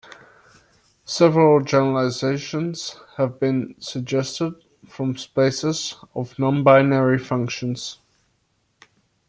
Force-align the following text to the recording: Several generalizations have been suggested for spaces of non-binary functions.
Several 1.05 1.59
generalizations 1.61 2.99
have 3.17 3.39
been 3.39 3.75
suggested 3.79 4.53
for 4.87 5.13
spaces 5.15 5.95
of 6.15 6.39
non-binary 6.39 7.19
functions. 7.19 7.99